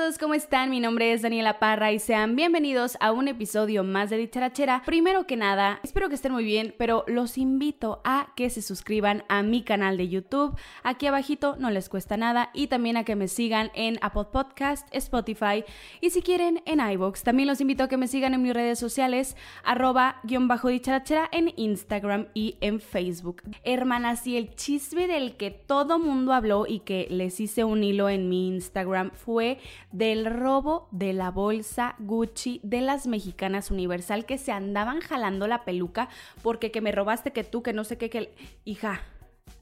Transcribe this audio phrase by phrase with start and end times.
[0.00, 0.70] todos, ¿cómo están?
[0.70, 4.82] Mi nombre es Daniela Parra y sean bienvenidos a un episodio más de Dicharachera.
[4.86, 9.24] Primero que nada, espero que estén muy bien, pero los invito a que se suscriban
[9.28, 10.56] a mi canal de YouTube.
[10.84, 14.88] Aquí abajito no les cuesta nada y también a que me sigan en Apple Podcast,
[14.90, 15.64] Spotify
[16.00, 17.22] y si quieren en iVoox.
[17.22, 21.28] También los invito a que me sigan en mis redes sociales, arroba guion bajo dicharachera
[21.30, 23.42] en Instagram y en Facebook.
[23.64, 28.08] Hermanas, y el chisme del que todo mundo habló y que les hice un hilo
[28.08, 29.58] en mi Instagram fue
[29.92, 35.64] del robo de la bolsa Gucci de las mexicanas Universal que se andaban jalando la
[35.64, 36.08] peluca
[36.42, 38.34] porque que me robaste, que tú, que no sé qué, que...
[38.64, 39.00] Hija,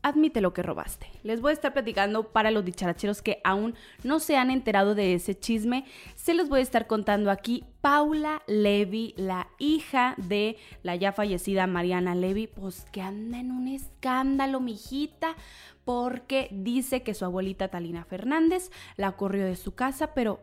[0.03, 1.06] admite lo que robaste.
[1.22, 5.14] Les voy a estar platicando para los dicharacheros que aún no se han enterado de
[5.14, 5.84] ese chisme.
[6.14, 7.64] Se los voy a estar contando aquí.
[7.81, 13.69] Paula Levy, la hija de la ya fallecida Mariana Levy, pues que anda en un
[13.69, 15.36] escándalo, mijita,
[15.84, 20.41] porque dice que su abuelita Talina Fernández la corrió de su casa, pero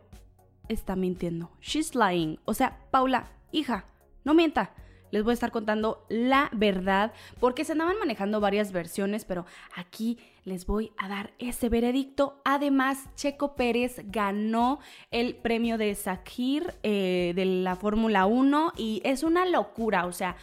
[0.68, 1.50] está mintiendo.
[1.60, 2.38] She's lying.
[2.44, 3.84] O sea, Paula, hija,
[4.24, 4.72] no mienta
[5.16, 10.18] les voy a estar contando la verdad porque se andaban manejando varias versiones, pero aquí
[10.44, 12.42] les voy a dar ese veredicto.
[12.44, 14.78] Además, Checo Pérez ganó
[15.10, 20.36] el premio de Sakir eh, de la Fórmula 1 y es una locura, o sea...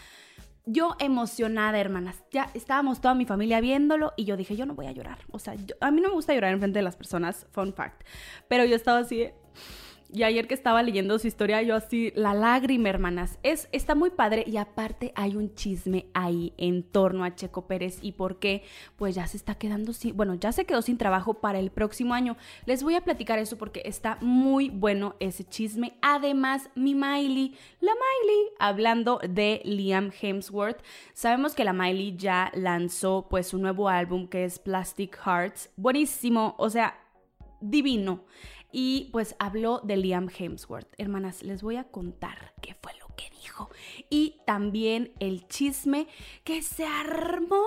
[0.66, 2.24] Yo emocionada, hermanas.
[2.32, 5.18] Ya estábamos toda mi familia viéndolo y yo dije, yo no voy a llorar.
[5.32, 8.08] O sea, a mí no me gusta llorar en frente de las personas, fun fact.
[8.48, 9.28] Pero yo estaba así,
[10.14, 13.40] y ayer que estaba leyendo su historia, yo así, la lágrima, hermanas.
[13.42, 17.98] Es, está muy padre y aparte hay un chisme ahí en torno a Checo Pérez
[18.04, 18.64] y por qué,
[18.96, 22.14] pues ya se está quedando sin, bueno, ya se quedó sin trabajo para el próximo
[22.14, 22.38] año.
[22.68, 25.98] Les voy a platicar eso porque está muy bueno ese chisme.
[26.04, 33.26] Además, mi Miley, la Miley, hablando de Liam Hemsworth, sabemos que la Miley ya lanzó
[33.28, 35.72] pues su nuevo álbum que es Plastic Hearts.
[35.76, 37.00] Buenísimo, o sea,
[37.62, 38.26] divino
[38.74, 40.94] y pues habló de Liam Hemsworth.
[40.98, 43.70] Hermanas, les voy a contar qué fue lo que dijo.
[44.10, 46.08] Y también el chisme
[46.44, 47.64] que se armó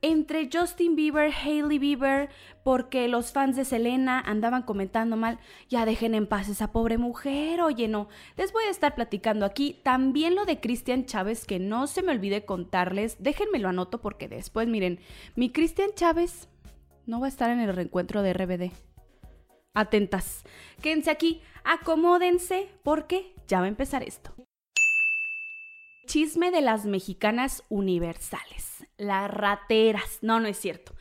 [0.00, 2.30] entre Justin Bieber, Hailey Bieber,
[2.64, 7.60] porque los fans de Selena andaban comentando mal, ya dejen en paz esa pobre mujer,
[7.60, 11.86] oye, no, les voy a estar platicando aquí también lo de Cristian Chávez, que no
[11.86, 15.00] se me olvide contarles, déjenmelo anoto porque después, miren,
[15.34, 16.48] mi Cristian Chávez
[17.06, 18.85] no va a estar en el reencuentro de RBD
[19.76, 20.42] atentas.
[20.82, 24.34] Quédense aquí, acomódense porque ya va a empezar esto.
[26.06, 30.18] Chisme de las mexicanas universales, las rateras.
[30.22, 30.94] No, no es cierto.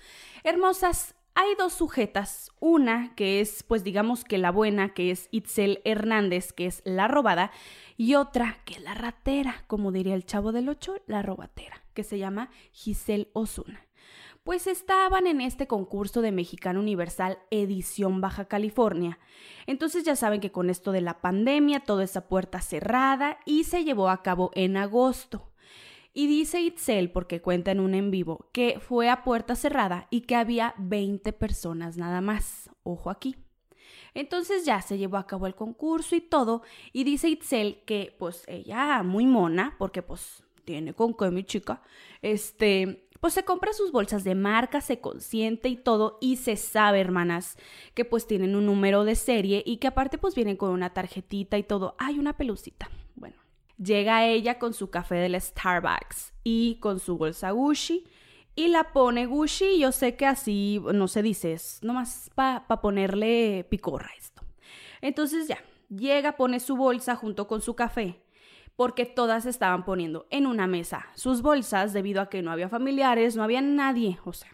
[0.44, 5.82] Hermosas, hay dos sujetas, una que es, pues digamos que la buena, que es Itzel
[5.86, 7.52] Hernández, que es la robada,
[7.98, 12.04] y otra que es la ratera, como diría el chavo del ocho, la robatera, que
[12.04, 13.85] se llama Giselle Osuna
[14.46, 19.18] pues estaban en este concurso de Mexicano Universal edición Baja California.
[19.66, 23.84] Entonces ya saben que con esto de la pandemia, toda esa puerta cerrada y se
[23.84, 25.52] llevó a cabo en agosto.
[26.14, 30.22] Y dice Itzel, porque cuenta en un en vivo, que fue a puerta cerrada y
[30.22, 32.70] que había 20 personas nada más.
[32.84, 33.36] Ojo aquí.
[34.14, 36.62] Entonces ya se llevó a cabo el concurso y todo.
[36.94, 41.82] Y dice Itzel que pues ella muy mona, porque pues tiene con qué mi chica,
[42.22, 47.00] este, pues se compra sus bolsas de marca, se consiente y todo y se sabe,
[47.00, 47.58] hermanas,
[47.94, 51.58] que pues tienen un número de serie y que aparte pues vienen con una tarjetita
[51.58, 51.96] y todo.
[51.98, 52.90] Hay una pelucita.
[53.16, 53.38] Bueno,
[53.78, 58.06] llega ella con su café del Starbucks y con su bolsa Gucci
[58.56, 59.80] y la pone Gucci.
[59.80, 64.44] Yo sé que así no se dice, es nomás para pa ponerle picorra esto.
[65.02, 65.60] Entonces ya,
[65.90, 68.25] llega, pone su bolsa junto con su café
[68.76, 73.36] porque todas estaban poniendo en una mesa sus bolsas debido a que no había familiares,
[73.36, 74.52] no había nadie, o sea.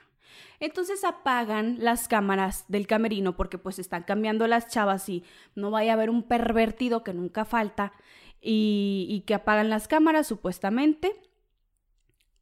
[0.60, 5.24] Entonces apagan las cámaras del camerino porque pues están cambiando las chavas y
[5.56, 7.94] no vaya a haber un pervertido que nunca falta
[8.40, 11.20] y, que apagan las cámaras supuestamente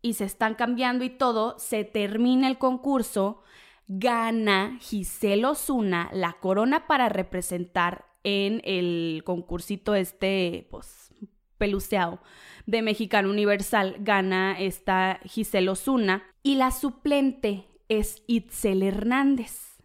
[0.02, 3.42] y se están cambiando y todo, se termina el concurso,
[3.88, 11.09] gana Giselle Osuna la corona para representar en el concursito este, pues
[11.60, 12.20] peluceado
[12.66, 19.78] de Mexicano Universal gana esta Giselle Osuna y la suplente es Itzel Hernández.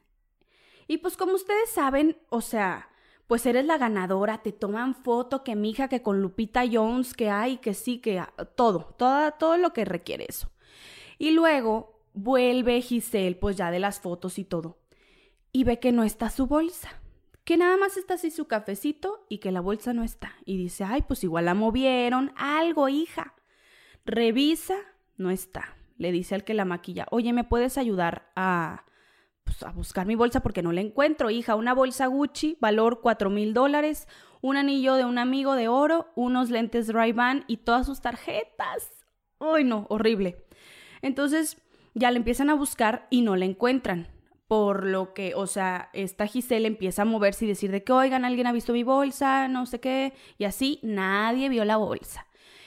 [0.87, 2.89] Y pues como ustedes saben, o sea,
[3.27, 7.31] pues eres la ganadora, te toman foto, que mi hija, que con Lupita Jones, que
[7.31, 8.23] hay, que sí, que
[8.55, 10.51] todo, todo, todo lo que requiere eso.
[11.19, 14.79] Y luego vuelve Giselle, pues ya de las fotos y todo,
[15.53, 17.01] y ve que no está su bolsa,
[17.45, 20.35] que nada más está así su cafecito y que la bolsa no está.
[20.45, 23.35] Y dice, ay, pues igual la movieron, algo, hija.
[24.05, 24.77] Revisa,
[25.17, 25.77] no está.
[25.99, 28.85] Le dice al que la maquilla, oye, ¿me puedes ayudar a
[29.45, 31.55] pues, a buscar mi bolsa porque no la encuentro, hija.
[31.55, 34.09] Una bolsa Gucci, valor 4 mil dólares,
[34.41, 39.05] un anillo de un amigo de oro, unos lentes Ray-Ban y todas sus tarjetas.
[39.39, 40.45] Uy, no, horrible.
[41.03, 41.59] Entonces
[41.95, 44.09] ya le empiezan a buscar y no la encuentran.
[44.47, 48.25] Por lo que, o sea, esta Giselle empieza a moverse y decir de que, oigan,
[48.25, 50.13] alguien ha visto mi bolsa, no sé qué.
[50.39, 52.27] Y así nadie vio la bolsa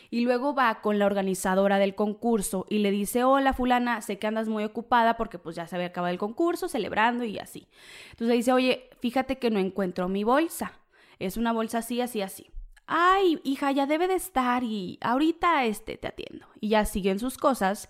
[0.09, 4.27] y luego va con la organizadora del concurso y le dice, hola fulana, sé que
[4.27, 7.67] andas muy ocupada porque pues ya se había acabado el concurso, celebrando y así.
[8.11, 10.73] Entonces le dice, oye, fíjate que no encuentro mi bolsa.
[11.19, 12.51] Es una bolsa así, así, así.
[12.85, 16.47] Ay, hija, ya debe de estar y ahorita este te atiendo.
[16.61, 17.89] Y ya siguen sus cosas.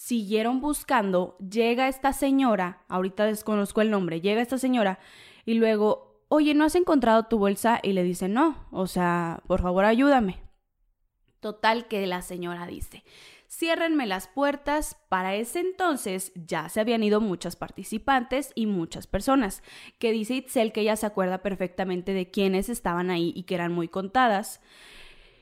[0.00, 5.00] Siguieron buscando, llega esta señora, ahorita desconozco el nombre, llega esta señora
[5.44, 7.80] y luego, oye, ¿no has encontrado tu bolsa?
[7.82, 10.40] Y le dice, no, o sea, por favor ayúdame.
[11.40, 13.02] Total que la señora dice,
[13.48, 14.96] ciérrenme las puertas.
[15.08, 19.64] Para ese entonces ya se habían ido muchas participantes y muchas personas,
[19.98, 23.72] que dice Itzel que ella se acuerda perfectamente de quienes estaban ahí y que eran
[23.72, 24.60] muy contadas.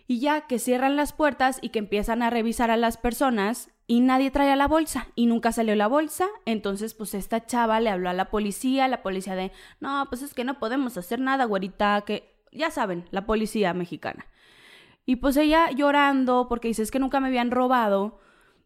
[0.08, 4.00] Y ya que cierran las puertas y que empiezan a revisar a las personas y
[4.00, 8.10] nadie traía la bolsa y nunca salió la bolsa, entonces pues esta chava le habló
[8.10, 12.02] a la policía, la policía de, no, pues es que no podemos hacer nada, güerita,
[12.02, 14.26] que ya saben, la policía mexicana.
[15.04, 18.18] Y pues ella llorando, porque dices que nunca me habían robado,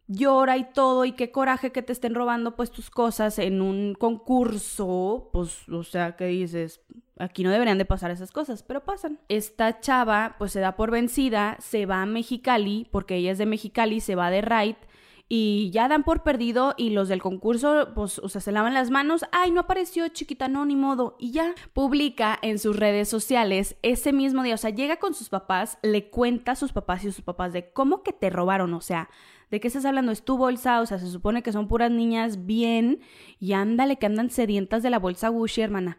[0.07, 3.95] llora y todo, y qué coraje que te estén robando pues tus cosas en un
[3.95, 6.81] concurso, pues, o sea, que dices,
[7.19, 9.21] aquí no deberían de pasar esas cosas, pero pasan.
[9.29, 13.45] Esta chava pues se da por vencida, se va a Mexicali, porque ella es de
[13.45, 14.77] Mexicali, se va de Raid,
[15.33, 18.91] y ya dan por perdido y los del concurso, pues, o sea, se lavan las
[18.91, 23.77] manos, ay, no apareció chiquita, no, ni modo, y ya publica en sus redes sociales
[23.83, 27.09] ese mismo día, o sea, llega con sus papás, le cuenta a sus papás y
[27.09, 29.09] a sus papás de cómo que te robaron, o sea,
[29.51, 30.13] ¿De qué estás hablando?
[30.13, 33.01] Es tu bolsa, o sea, se supone que son puras niñas bien
[33.41, 35.99] y ándale que andan sedientas de la bolsa Gucci, hermana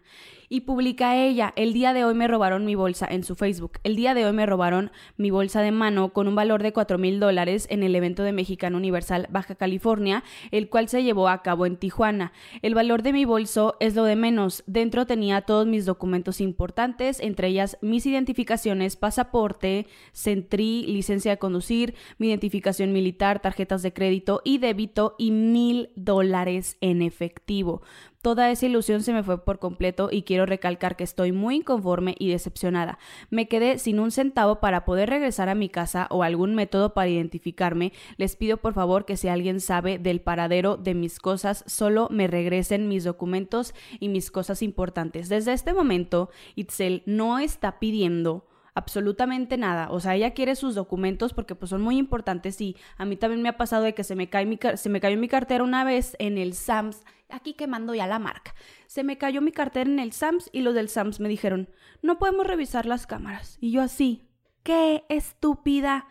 [0.52, 3.80] y publica ella, el día de hoy me robaron mi bolsa en su Facebook.
[3.86, 6.98] El día de hoy me robaron mi bolsa de mano con un valor de 4
[6.98, 11.42] mil dólares en el evento de Mexicano Universal Baja California, el cual se llevó a
[11.42, 12.34] cabo en Tijuana.
[12.64, 14.66] El valor de mi bolso es lo de menos.
[14.68, 21.96] Dentro tenía todos mis documentos importantes, entre ellas mis identificaciones, pasaporte, Centri, licencia de conducir,
[22.18, 27.84] mi identificación militar, tarjetas de crédito y débito y mil dólares en efectivo.
[28.22, 32.16] Toda esa ilusión se me fue por completo y quiero recalcar que estoy muy inconforme
[32.20, 33.00] y decepcionada.
[33.32, 37.10] Me quedé sin un centavo para poder regresar a mi casa o algún método para
[37.10, 37.94] identificarme.
[38.18, 42.28] Les pido por favor que si alguien sabe del paradero de mis cosas, solo me
[42.28, 45.28] regresen mis documentos y mis cosas importantes.
[45.28, 49.90] Desde este momento, Itzel no está pidiendo absolutamente nada.
[49.92, 53.42] O sea, ella quiere sus documentos porque pues son muy importantes y a mí también
[53.42, 55.84] me ha pasado de que se me cae mi, se me cayó mi cartera una
[55.84, 58.54] vez en el SAMS, aquí quemando ya la marca.
[58.88, 61.70] Se me cayó mi cartera en el SAMS y los del SAMS me dijeron,
[62.02, 63.58] no podemos revisar las cámaras.
[63.60, 64.28] Y yo así,
[64.64, 66.08] qué estúpida.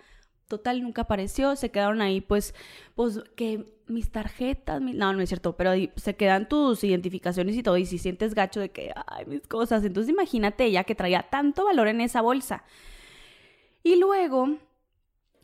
[0.49, 2.55] Total, nunca apareció, se quedaron ahí, pues,
[2.97, 7.77] pues que mis tarjetas, no, no es cierto, pero se quedan tus identificaciones y todo,
[7.77, 11.65] y si sientes gacho de que, ay, mis cosas, entonces imagínate ella que traía tanto
[11.65, 12.65] valor en esa bolsa.
[13.83, 14.59] Y luego,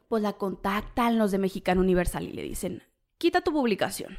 [0.08, 2.82] pues la contactan los de Mexicano Universal y le dicen,
[3.18, 4.18] quita tu publicación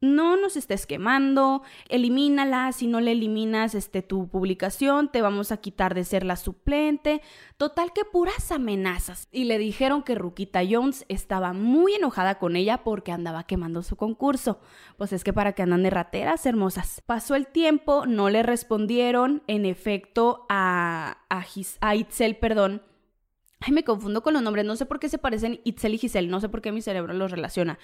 [0.00, 5.56] no nos estés quemando, elimínala, si no le eliminas este, tu publicación, te vamos a
[5.56, 7.22] quitar de ser la suplente.
[7.56, 9.28] Total que puras amenazas.
[9.32, 13.96] Y le dijeron que Ruquita Jones estaba muy enojada con ella porque andaba quemando su
[13.96, 14.60] concurso.
[14.98, 17.02] Pues es que para que andan de rateras hermosas.
[17.06, 22.82] Pasó el tiempo, no le respondieron, en efecto, a, a, Itzel, perdón.
[23.60, 26.28] Ay, me confundo con los nombres, no sé por qué se parecen Itzel y Giselle,
[26.28, 27.78] no sé por qué mi cerebro los relaciona.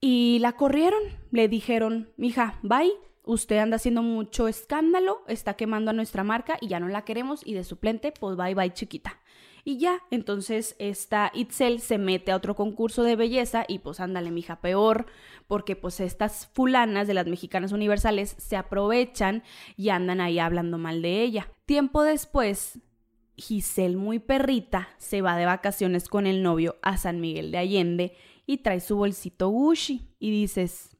[0.00, 1.02] Y la corrieron,
[1.32, 2.92] le dijeron, mija, bye,
[3.24, 7.44] usted anda haciendo mucho escándalo, está quemando a nuestra marca y ya no la queremos
[7.44, 9.20] y de suplente, pues bye bye chiquita.
[9.64, 14.30] Y ya, entonces esta Itzel se mete a otro concurso de belleza y pues ándale,
[14.30, 15.06] mija, peor,
[15.46, 19.42] porque pues estas fulanas de las mexicanas universales se aprovechan
[19.76, 21.50] y andan ahí hablando mal de ella.
[21.66, 22.78] Tiempo después,
[23.36, 28.16] Giselle, muy perrita, se va de vacaciones con el novio a San Miguel de Allende
[28.48, 30.96] y trae su bolsito Gucci y dices,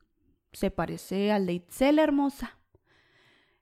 [0.52, 2.58] se parece al de Itzel hermosa.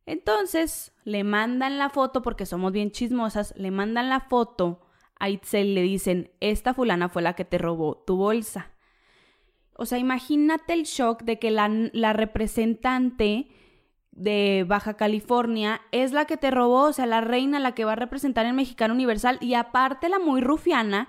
[0.07, 4.81] Entonces le mandan la foto, porque somos bien chismosas, le mandan la foto
[5.21, 8.73] a Itzel, le dicen, esta fulana fue la que te robó tu bolsa.
[9.77, 13.47] O sea, imagínate el shock de que la, la representante
[14.11, 17.93] de Baja California es la que te robó, o sea, la reina, la que va
[17.93, 21.09] a representar en Mexicano Universal, y aparte la muy rufiana,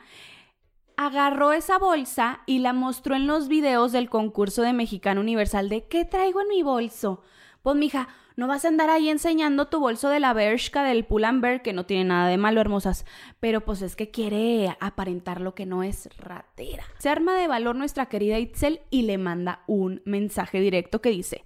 [0.98, 5.86] agarró esa bolsa y la mostró en los videos del concurso de Mexicano Universal de
[5.86, 7.22] ¿qué traigo en mi bolso?
[7.62, 11.62] Pues mija, no vas a andar ahí enseñando tu bolso de la Bershka del Pull&Bear,
[11.62, 13.06] que no tiene nada de malo, hermosas,
[13.40, 16.84] pero pues es que quiere aparentar lo que no es ratera.
[16.98, 21.44] Se arma de valor nuestra querida Itzel y le manda un mensaje directo que dice,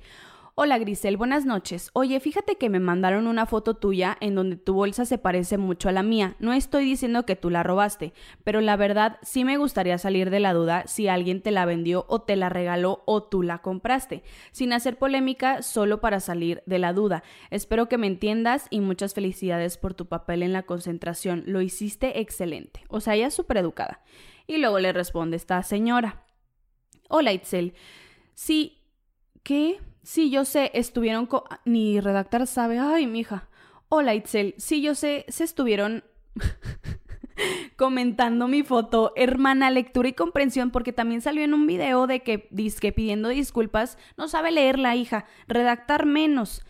[0.53, 1.91] Hola Grisel, buenas noches.
[1.93, 5.87] Oye, fíjate que me mandaron una foto tuya en donde tu bolsa se parece mucho
[5.87, 6.35] a la mía.
[6.39, 8.11] No estoy diciendo que tú la robaste,
[8.43, 12.05] pero la verdad sí me gustaría salir de la duda si alguien te la vendió
[12.09, 14.23] o te la regaló o tú la compraste.
[14.51, 17.23] Sin hacer polémica, solo para salir de la duda.
[17.49, 21.43] Espero que me entiendas y muchas felicidades por tu papel en la concentración.
[21.45, 22.83] Lo hiciste excelente.
[22.89, 24.01] O sea, ella súper educada.
[24.47, 26.25] Y luego le responde esta señora.
[27.07, 27.73] Hola Itzel.
[28.33, 28.79] Sí.
[29.43, 29.79] ¿Qué?
[30.03, 31.41] Sí, yo sé, estuvieron con...
[31.65, 32.79] Ni redactar sabe.
[32.79, 33.47] Ay, mija.
[33.89, 34.55] Hola, Itzel.
[34.57, 36.03] Sí, yo sé, se estuvieron
[37.75, 39.13] comentando mi foto.
[39.15, 42.47] Hermana, lectura y comprensión, porque también salió en un video de que
[42.79, 43.97] que pidiendo disculpas.
[44.17, 45.25] No sabe leer la hija.
[45.47, 46.63] Redactar menos.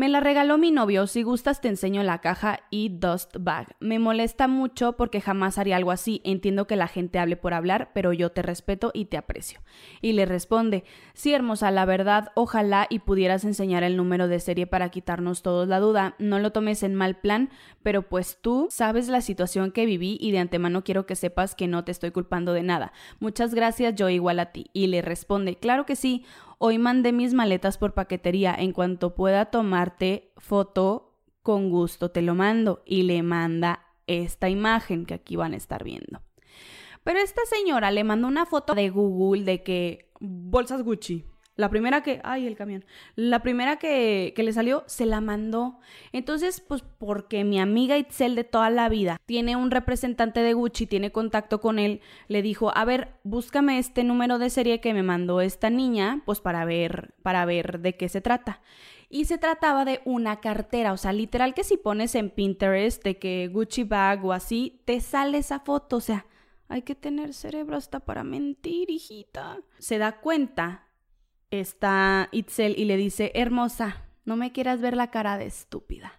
[0.00, 3.76] Me la regaló mi novio, si gustas te enseño la caja y Dust Bag.
[3.80, 6.22] Me molesta mucho porque jamás haría algo así.
[6.24, 9.60] Entiendo que la gente hable por hablar, pero yo te respeto y te aprecio.
[10.00, 14.66] Y le responde, sí hermosa, la verdad, ojalá y pudieras enseñar el número de serie
[14.66, 16.14] para quitarnos todos la duda.
[16.18, 17.50] No lo tomes en mal plan,
[17.82, 21.68] pero pues tú sabes la situación que viví y de antemano quiero que sepas que
[21.68, 22.94] no te estoy culpando de nada.
[23.18, 24.70] Muchas gracias, yo igual a ti.
[24.72, 26.24] Y le responde, claro que sí.
[26.62, 28.54] Hoy mandé mis maletas por paquetería.
[28.54, 32.82] En cuanto pueda tomarte foto, con gusto te lo mando.
[32.84, 36.20] Y le manda esta imagen que aquí van a estar viendo.
[37.02, 41.24] Pero esta señora le mandó una foto de Google de que bolsas Gucci,
[41.60, 45.78] la primera que, ay, el camión, la primera que, que, le salió, se la mandó.
[46.12, 50.86] Entonces, pues porque mi amiga Itzel de toda la vida tiene un representante de Gucci,
[50.86, 55.02] tiene contacto con él, le dijo, a ver, búscame este número de serie que me
[55.02, 58.60] mandó esta niña, pues para ver, para ver de qué se trata.
[59.08, 63.18] Y se trataba de una cartera, o sea, literal que si pones en Pinterest de
[63.18, 66.26] que Gucci bag o así, te sale esa foto, o sea,
[66.70, 69.58] hay que tener cerebro hasta para mentir, hijita.
[69.78, 70.86] Se da cuenta
[71.50, 76.12] está Itzel y le dice, hermosa, no me quieras ver la cara de estúpida.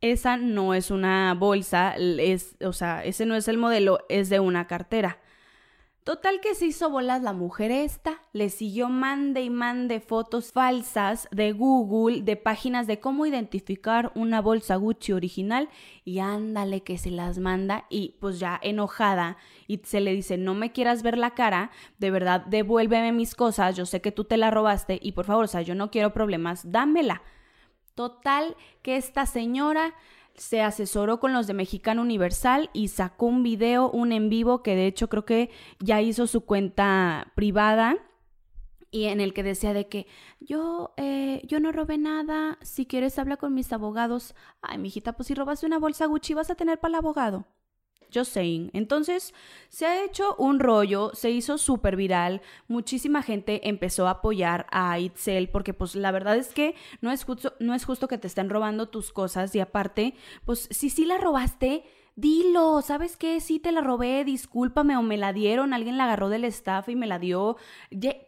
[0.00, 4.40] Esa no es una bolsa, es, o sea, ese no es el modelo, es de
[4.40, 5.18] una cartera.
[6.06, 11.26] Total que se hizo bolas la mujer esta, le siguió mande y mande fotos falsas
[11.32, 15.68] de Google, de páginas de cómo identificar una bolsa Gucci original
[16.04, 19.36] y ándale que se las manda y pues ya enojada
[19.66, 23.74] y se le dice no me quieras ver la cara, de verdad devuélveme mis cosas,
[23.74, 26.12] yo sé que tú te la robaste y por favor, o sea, yo no quiero
[26.12, 27.22] problemas, dámela.
[27.96, 29.92] Total que esta señora
[30.36, 34.74] se asesoró con los de Mexicano Universal y sacó un video, un en vivo, que
[34.74, 35.50] de hecho creo que
[35.80, 37.96] ya hizo su cuenta privada
[38.90, 40.06] y en el que decía de que
[40.40, 44.34] yo, eh, yo no robé nada, si quieres habla con mis abogados.
[44.62, 47.46] Ay, mijita, pues si robaste una bolsa Gucci vas a tener para el abogado.
[48.14, 48.70] Just saying.
[48.72, 49.34] Entonces,
[49.68, 54.98] se ha hecho un rollo, se hizo súper viral, muchísima gente empezó a apoyar a
[54.98, 58.26] Itzel porque pues la verdad es que no es justo, no es justo que te
[58.26, 61.84] estén robando tus cosas y aparte, pues si sí la robaste,
[62.16, 63.40] dilo, ¿sabes qué?
[63.40, 66.96] Sí te la robé, discúlpame o me la dieron, alguien la agarró del staff y
[66.96, 67.58] me la dio,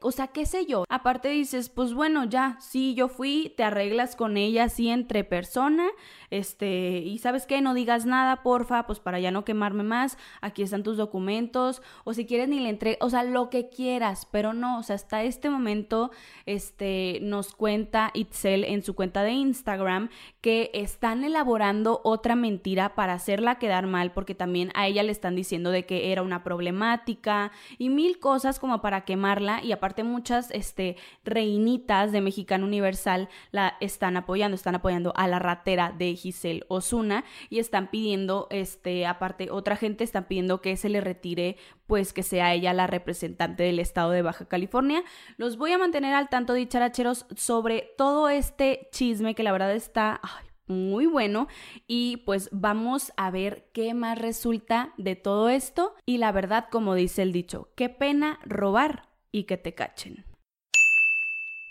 [0.02, 0.84] o sea, qué sé yo.
[0.90, 5.88] Aparte dices, pues bueno, ya, sí, yo fui, te arreglas con ella así entre persona,
[6.30, 7.60] este, y ¿sabes qué?
[7.60, 12.14] No digas nada, porfa, pues para ya no quemarme más, aquí están tus documentos, o
[12.14, 15.22] si quieres ni le entregue, o sea, lo que quieras, pero no, o sea, hasta
[15.22, 16.10] este momento,
[16.46, 23.14] este, nos cuenta Itzel en su cuenta de Instagram que están elaborando otra mentira para
[23.14, 27.52] hacerla quedar mal porque también a ella le están diciendo de que era una problemática
[27.78, 33.76] y mil cosas como para quemarla y aparte muchas este reinitas de Mexicano Universal la
[33.80, 39.50] están apoyando, están apoyando a la ratera de Giselle Osuna y están pidiendo este aparte
[39.50, 41.56] otra gente están pidiendo que se le retire
[41.86, 45.02] pues que sea ella la representante del estado de Baja California.
[45.36, 50.20] Los voy a mantener al tanto dicharacheros sobre todo este chisme que la verdad está
[50.66, 51.48] muy bueno
[51.86, 56.94] y pues vamos a ver qué más resulta de todo esto y la verdad como
[56.94, 60.27] dice el dicho, qué pena robar y que te cachen.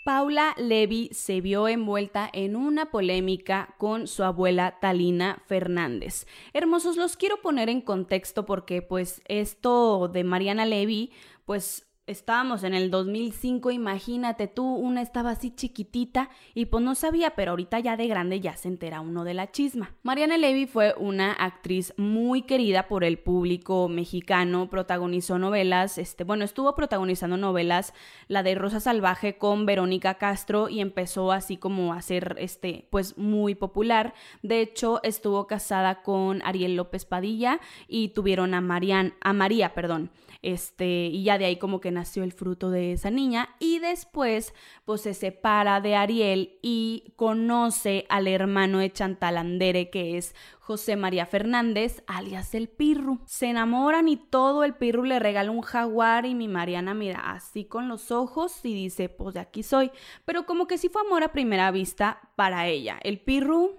[0.08, 6.26] Paula Levy se vio envuelta en una polémica con su abuela Talina Fernández.
[6.54, 11.12] Hermosos, los quiero poner en contexto porque pues esto de Mariana Levy
[11.44, 17.34] pues Estábamos en el 2005, imagínate tú, una estaba así chiquitita y pues no sabía,
[17.36, 19.94] pero ahorita ya de grande ya se entera uno de la chisma.
[20.02, 26.46] Mariana Levy fue una actriz muy querida por el público mexicano, protagonizó novelas, este, bueno,
[26.46, 27.92] estuvo protagonizando novelas,
[28.26, 33.18] la de Rosa Salvaje con Verónica Castro y empezó así como a ser, este, pues
[33.18, 34.14] muy popular.
[34.40, 40.10] De hecho, estuvo casada con Ariel López Padilla y tuvieron a Marian, a María, perdón.
[40.40, 44.54] Este, y ya de ahí como que nació el fruto de esa niña y después
[44.84, 50.94] pues se separa de Ariel y conoce al hermano de Chantal Andere que es José
[50.94, 53.20] María Fernández, alias el Pirru.
[53.24, 57.64] Se enamoran y todo el Pirru le regala un jaguar y mi Mariana mira así
[57.64, 59.90] con los ojos y dice, pues de aquí soy.
[60.24, 63.00] Pero como que sí fue amor a primera vista para ella.
[63.02, 63.76] El Pirru,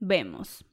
[0.00, 0.64] vemos.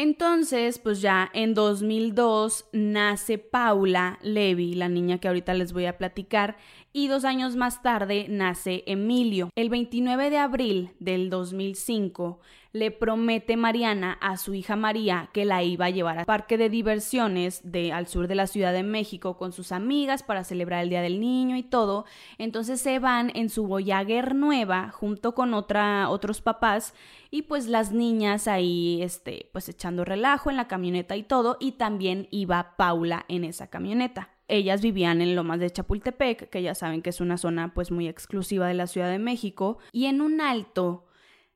[0.00, 5.98] Entonces, pues ya en 2002 nace Paula Levy, la niña que ahorita les voy a
[5.98, 6.56] platicar,
[6.92, 9.50] y dos años más tarde nace Emilio.
[9.54, 12.40] El 29 de abril del 2005
[12.72, 16.68] le promete Mariana a su hija María que la iba a llevar al parque de
[16.68, 20.90] diversiones de, al sur de la Ciudad de México con sus amigas para celebrar el
[20.90, 22.04] Día del Niño y todo.
[22.36, 26.94] Entonces se van en su Voyager nueva junto con otra, otros papás
[27.30, 31.72] y pues las niñas ahí este, pues echando relajo en la camioneta y todo y
[31.72, 37.02] también iba Paula en esa camioneta ellas vivían en Lomas de Chapultepec, que ya saben
[37.02, 40.40] que es una zona pues muy exclusiva de la Ciudad de México, y en un
[40.40, 41.04] alto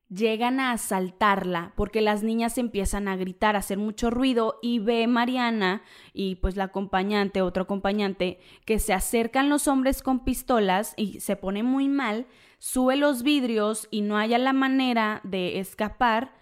[0.08, 5.06] llegan a asaltarla porque las niñas empiezan a gritar, a hacer mucho ruido y ve
[5.06, 5.82] Mariana
[6.12, 11.36] y pues la acompañante, otro acompañante, que se acercan los hombres con pistolas y se
[11.36, 12.26] pone muy mal,
[12.58, 16.34] sube los vidrios y no haya la manera de escapar,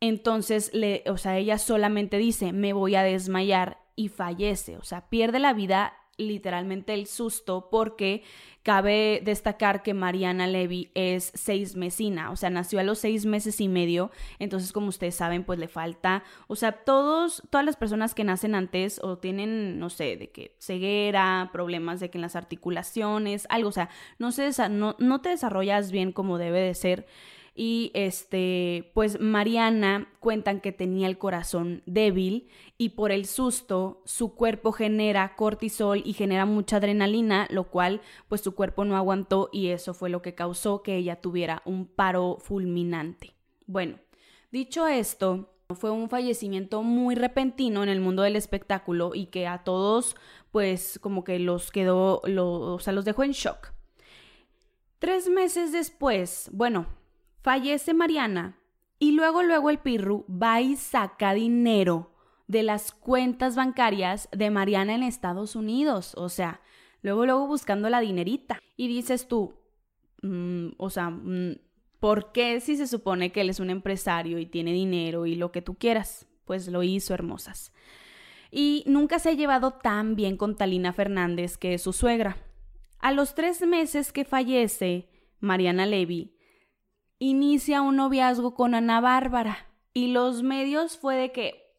[0.00, 5.08] entonces le, o sea, ella solamente dice, me voy a desmayar y fallece, o sea,
[5.08, 8.22] pierde la vida literalmente el susto porque
[8.62, 13.60] cabe destacar que Mariana Levy es seis mesina, o sea, nació a los seis meses
[13.60, 18.14] y medio, entonces como ustedes saben, pues le falta, o sea, todos, todas las personas
[18.14, 22.36] que nacen antes o tienen, no sé, de que ceguera, problemas de que en las
[22.36, 27.06] articulaciones, algo, o sea, no, se no, no te desarrollas bien como debe de ser
[27.54, 34.34] y este, pues Mariana cuentan que tenía el corazón débil y por el susto su
[34.34, 39.68] cuerpo genera cortisol y genera mucha adrenalina, lo cual pues su cuerpo no aguantó y
[39.68, 43.34] eso fue lo que causó que ella tuviera un paro fulminante.
[43.66, 43.98] Bueno,
[44.50, 49.62] dicho esto, fue un fallecimiento muy repentino en el mundo del espectáculo y que a
[49.62, 50.16] todos
[50.50, 53.72] pues como que los quedó, o sea, los dejó en shock.
[54.98, 56.86] Tres meses después, bueno,
[57.42, 58.56] Fallece Mariana
[59.00, 62.12] y luego luego el Pirru va y saca dinero
[62.46, 66.60] de las cuentas bancarias de Mariana en Estados Unidos, o sea,
[67.02, 68.60] luego luego buscando la dinerita.
[68.76, 69.54] Y dices tú,
[70.22, 71.56] mm, o sea, mm,
[71.98, 75.50] ¿por qué si se supone que él es un empresario y tiene dinero y lo
[75.50, 76.26] que tú quieras?
[76.44, 77.72] Pues lo hizo, hermosas.
[78.52, 82.36] Y nunca se ha llevado tan bien con Talina Fernández, que es su suegra.
[83.00, 85.08] A los tres meses que fallece
[85.40, 86.36] Mariana Levy,
[87.28, 91.72] inicia un noviazgo con Ana Bárbara y los medios fue de que,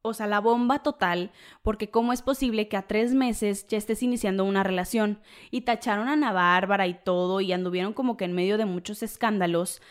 [0.00, 4.02] o sea, la bomba total, porque cómo es posible que a tres meses ya estés
[4.02, 8.32] iniciando una relación y tacharon a Ana Bárbara y todo y anduvieron como que en
[8.32, 9.82] medio de muchos escándalos.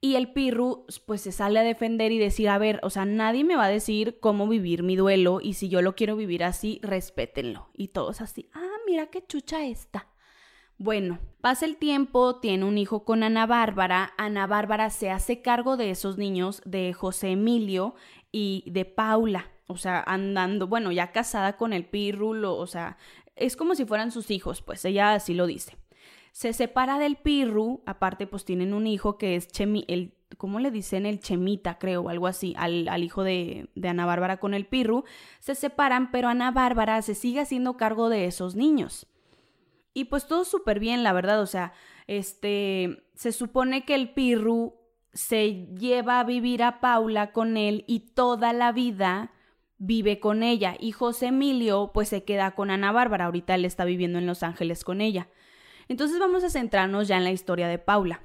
[0.00, 3.44] Y el Pirru pues se sale a defender y decir, a ver, o sea, nadie
[3.44, 6.80] me va a decir cómo vivir mi duelo y si yo lo quiero vivir así,
[6.82, 7.68] respétenlo.
[7.74, 10.08] Y todos así, ah, mira qué chucha esta.
[10.80, 15.76] Bueno, pasa el tiempo, tiene un hijo con Ana Bárbara, Ana Bárbara se hace cargo
[15.76, 17.96] de esos niños, de José Emilio
[18.30, 22.96] y de Paula, o sea, andando, bueno, ya casada con el Pirrulo, o sea,
[23.34, 25.76] es como si fueran sus hijos, pues ella así lo dice.
[26.30, 30.70] Se separa del Pirru, aparte pues tienen un hijo que es Chemi, el, ¿cómo le
[30.70, 31.06] dicen?
[31.06, 34.64] El Chemita, creo, o algo así, al, al hijo de, de Ana Bárbara con el
[34.64, 35.02] Pirru.
[35.40, 39.08] Se separan, pero Ana Bárbara se sigue haciendo cargo de esos niños.
[39.98, 41.40] Y pues todo súper bien, la verdad.
[41.40, 41.72] O sea,
[42.06, 44.76] este, se supone que el Pirru
[45.12, 49.32] se lleva a vivir a Paula con él y toda la vida
[49.78, 50.76] vive con ella.
[50.78, 53.24] Y José Emilio pues se queda con Ana Bárbara.
[53.24, 55.26] Ahorita él está viviendo en Los Ángeles con ella.
[55.88, 58.22] Entonces vamos a centrarnos ya en la historia de Paula.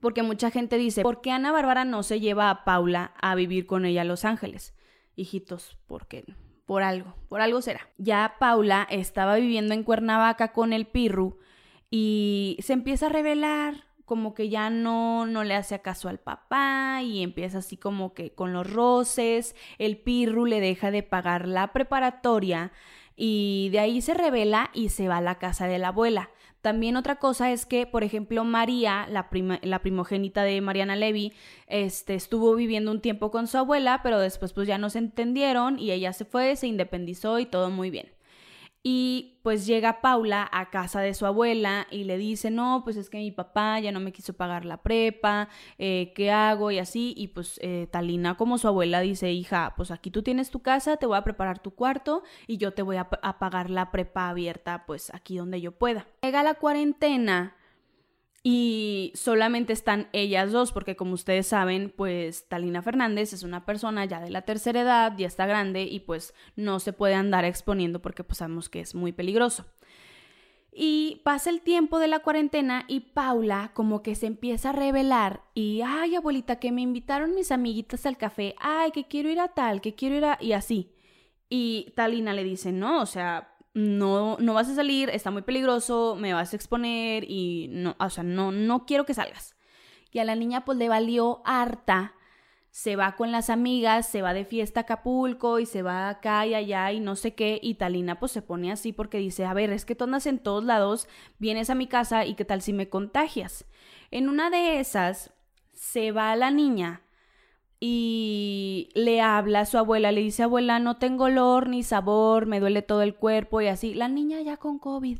[0.00, 3.66] Porque mucha gente dice, ¿por qué Ana Bárbara no se lleva a Paula a vivir
[3.66, 4.74] con ella a Los Ángeles?
[5.16, 6.24] Hijitos, ¿por qué
[6.68, 7.88] Por algo, por algo será.
[7.96, 11.38] Ya Paula estaba viviendo en Cuernavaca con el Pirru
[11.90, 17.00] y se empieza a revelar como que ya no, no le hace caso al papá
[17.02, 21.72] y empieza así como que con los roces, el Pirru le deja de pagar la
[21.72, 22.70] preparatoria
[23.16, 26.28] y de ahí se revela y se va a la casa de la abuela.
[26.60, 29.28] También otra cosa es que, por ejemplo, María, la,
[29.62, 31.32] la primogénita de Mariana Levy,
[31.66, 35.78] este, estuvo viviendo un tiempo con su abuela, pero después pues ya no se entendieron
[35.78, 38.17] y ella se fue, se independizó y todo muy bien.
[38.90, 43.10] Y pues llega Paula a casa de su abuela y le dice, no, pues es
[43.10, 46.70] que mi papá ya no me quiso pagar la prepa, eh, ¿qué hago?
[46.70, 50.48] Y así, y pues eh, Talina como su abuela dice, hija, pues aquí tú tienes
[50.48, 53.68] tu casa, te voy a preparar tu cuarto y yo te voy a, a pagar
[53.68, 56.06] la prepa abierta, pues aquí donde yo pueda.
[56.22, 57.57] Llega la cuarentena
[58.42, 64.04] y solamente están ellas dos, porque como ustedes saben, pues Talina Fernández es una persona
[64.04, 68.00] ya de la tercera edad, ya está grande y pues no se puede andar exponiendo
[68.00, 69.66] porque pues sabemos que es muy peligroso.
[70.72, 75.42] Y pasa el tiempo de la cuarentena y Paula como que se empieza a revelar
[75.52, 79.48] y, ay abuelita, que me invitaron mis amiguitas al café, ay, que quiero ir a
[79.48, 80.38] tal, que quiero ir a...
[80.40, 80.92] y así.
[81.50, 86.16] Y Talina le dice, no, o sea, no, no vas a salir, está muy peligroso,
[86.18, 89.56] me vas a exponer y no, o sea, no, no quiero que salgas.
[90.10, 92.14] Y a la niña pues le valió harta,
[92.70, 96.46] se va con las amigas, se va de fiesta a Acapulco y se va acá
[96.46, 99.54] y allá y no sé qué, y Talina pues se pone así porque dice, a
[99.54, 102.62] ver, es que tú andas en todos lados, vienes a mi casa y qué tal
[102.62, 103.64] si me contagias.
[104.10, 105.32] En una de esas
[105.72, 107.02] se va la niña
[107.80, 112.60] y le habla a su abuela, le dice, abuela, no tengo olor ni sabor, me
[112.60, 113.94] duele todo el cuerpo y así.
[113.94, 115.18] La niña ya con COVID.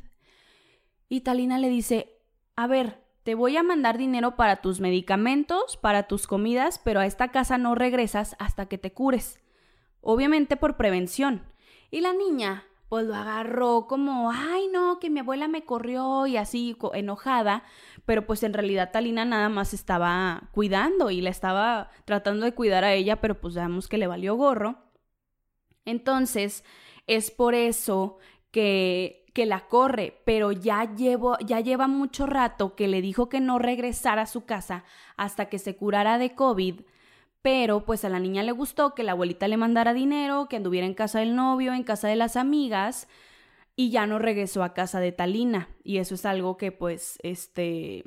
[1.08, 2.18] Y Talina le dice,
[2.56, 7.06] a ver, te voy a mandar dinero para tus medicamentos, para tus comidas, pero a
[7.06, 9.40] esta casa no regresas hasta que te cures.
[10.00, 11.44] Obviamente por prevención.
[11.90, 16.36] Y la niña pues lo agarró como, ay no, que mi abuela me corrió y
[16.36, 17.62] así enojada,
[18.06, 22.84] pero pues en realidad Talina nada más estaba cuidando y la estaba tratando de cuidar
[22.84, 24.78] a ella, pero pues sabemos que le valió gorro.
[25.84, 26.64] Entonces,
[27.06, 28.18] es por eso
[28.50, 33.40] que, que la corre, pero ya, llevo, ya lleva mucho rato que le dijo que
[33.40, 34.84] no regresara a su casa
[35.16, 36.80] hasta que se curara de COVID
[37.42, 40.86] pero pues a la niña le gustó que la abuelita le mandara dinero, que anduviera
[40.86, 43.08] en casa del novio, en casa de las amigas
[43.76, 45.68] y ya no regresó a casa de Talina.
[45.84, 48.04] Y eso es algo que pues este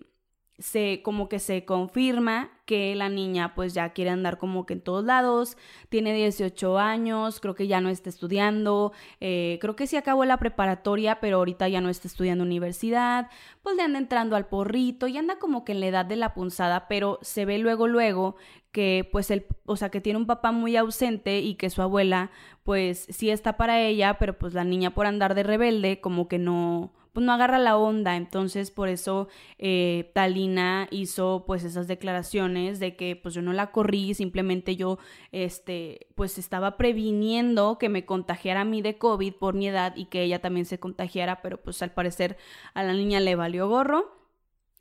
[0.61, 4.81] se como que se confirma que la niña pues ya quiere andar como que en
[4.81, 5.57] todos lados,
[5.89, 10.37] tiene 18 años, creo que ya no está estudiando, eh, creo que sí acabó la
[10.37, 13.29] preparatoria, pero ahorita ya no está estudiando universidad,
[13.63, 16.33] pues le anda entrando al porrito y anda como que en la edad de la
[16.33, 18.35] punzada, pero se ve luego luego
[18.71, 22.31] que pues el, o sea, que tiene un papá muy ausente y que su abuela
[22.63, 26.39] pues sí está para ella, pero pues la niña por andar de rebelde como que
[26.39, 28.15] no pues no agarra la onda.
[28.15, 33.71] Entonces, por eso eh, Talina hizo pues esas declaraciones de que pues yo no la
[33.71, 34.97] corrí, simplemente yo
[35.31, 40.05] este pues estaba previniendo que me contagiara a mí de COVID por mi edad y
[40.05, 42.37] que ella también se contagiara, pero pues al parecer
[42.73, 44.20] a la niña le valió gorro.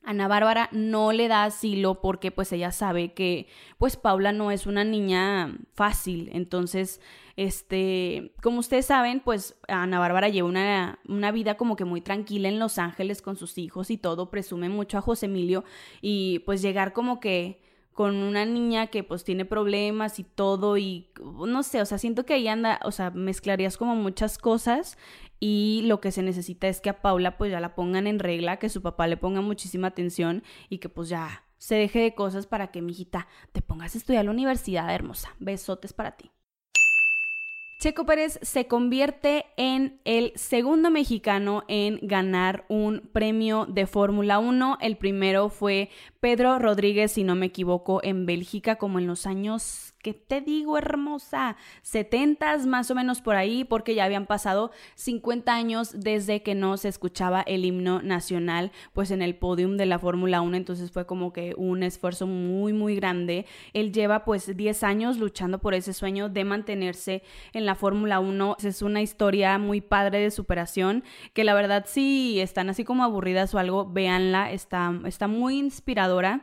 [0.03, 3.47] Ana Bárbara no le da asilo porque pues ella sabe que
[3.79, 7.01] pues Paula no es una niña fácil, entonces
[7.37, 12.49] este, como ustedes saben, pues Ana Bárbara lleva una, una, vida como que muy tranquila
[12.49, 15.65] en Los Ángeles con sus hijos y todo, presume mucho a José Emilio
[16.03, 21.11] y pues llegar como que con una niña que pues tiene problemas y todo y
[21.23, 24.97] no sé, o sea, siento que ahí anda, o sea, mezclarías como muchas cosas
[25.41, 28.59] y lo que se necesita es que a Paula pues ya la pongan en regla,
[28.59, 32.47] que su papá le ponga muchísima atención y que pues ya se deje de cosas
[32.47, 35.35] para que mi hijita te pongas a estudiar a la universidad hermosa.
[35.41, 36.31] Besotes para ti.
[37.81, 44.77] Checo Pérez se convierte en el segundo mexicano en ganar un premio de Fórmula 1.
[44.83, 45.89] El primero fue
[46.21, 50.79] Pedro Rodríguez, si no me equivoco, en Bélgica, como en los años ¿Qué te digo,
[50.79, 51.57] hermosa?
[51.83, 56.79] 70 más o menos por ahí, porque ya habían pasado 50 años desde que no
[56.79, 61.05] se escuchaba el himno nacional, pues en el podium de la Fórmula 1, entonces fue
[61.05, 63.45] como que un esfuerzo muy, muy grande.
[63.75, 68.57] Él lleva pues 10 años luchando por ese sueño de mantenerse en la Fórmula 1.
[68.63, 73.55] Es una historia muy padre de superación, que la verdad si están así como aburridas
[73.55, 76.41] o algo, véanla, está, está muy inspiradora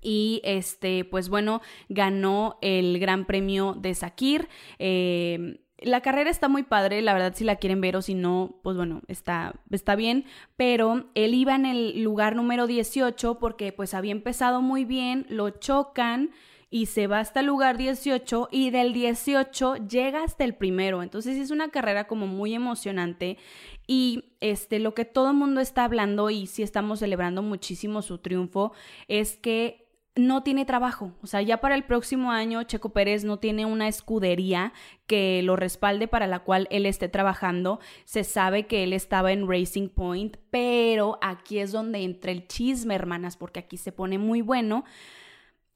[0.00, 4.48] y este, pues bueno, ganó el Gran Premio de Sakir.
[4.78, 8.58] Eh, la carrera está muy padre, la verdad si la quieren ver o si no,
[8.62, 10.24] pues bueno, está, está bien,
[10.56, 15.50] pero él iba en el lugar número 18 porque pues había empezado muy bien, lo
[15.50, 16.30] chocan
[16.70, 21.02] y se va hasta el lugar 18 y del 18 llega hasta el primero.
[21.02, 23.38] Entonces es una carrera como muy emocionante
[23.86, 28.18] y este lo que todo el mundo está hablando y sí estamos celebrando muchísimo su
[28.18, 28.72] triunfo
[29.08, 29.85] es que
[30.16, 31.12] no tiene trabajo.
[31.22, 34.72] O sea, ya para el próximo año Checo Pérez no tiene una escudería
[35.06, 37.78] que lo respalde para la cual él esté trabajando.
[38.04, 42.94] Se sabe que él estaba en Racing Point, pero aquí es donde entra el chisme,
[42.94, 44.84] hermanas, porque aquí se pone muy bueno.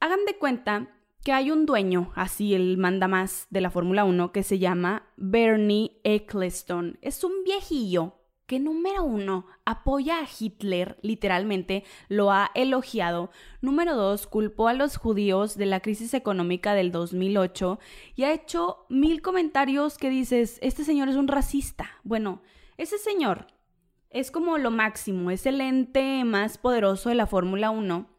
[0.01, 0.89] Hagan de cuenta
[1.23, 5.07] que hay un dueño, así el manda más de la Fórmula 1, que se llama
[5.17, 6.99] Bernie Eccleston.
[7.03, 8.20] Es un viejillo
[8.51, 13.31] que número uno apoya a Hitler, literalmente lo ha elogiado.
[13.61, 17.79] Número dos, culpó a los judíos de la crisis económica del 2008
[18.17, 21.93] y ha hecho mil comentarios que dices, este señor es un racista.
[22.03, 22.43] Bueno,
[22.77, 23.47] ese señor
[24.11, 28.11] es como lo máximo, es el ente más poderoso de la Fórmula 1.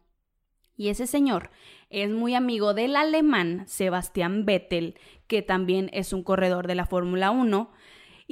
[0.78, 1.50] Y ese señor
[1.90, 7.30] es muy amigo del alemán Sebastián Vettel, que también es un corredor de la Fórmula
[7.30, 7.70] 1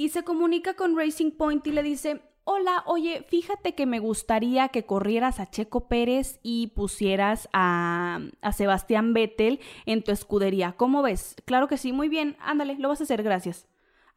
[0.01, 4.69] y se comunica con Racing Point y le dice, hola, oye, fíjate que me gustaría
[4.69, 10.71] que corrieras a Checo Pérez y pusieras a, a, Sebastián Vettel en tu escudería.
[10.71, 11.35] ¿Cómo ves?
[11.45, 13.67] Claro que sí, muy bien, ándale, lo vas a hacer, gracias.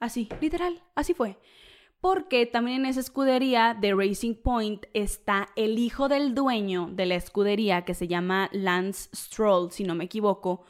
[0.00, 1.36] Así, literal, así fue.
[2.00, 7.16] Porque también en esa escudería de Racing Point está el hijo del dueño de la
[7.16, 10.64] escudería que se llama Lance Stroll, si no me equivoco